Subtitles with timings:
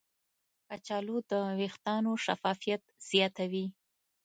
[0.67, 3.65] کچالو د ویښتانو شفافیت زیاتوي.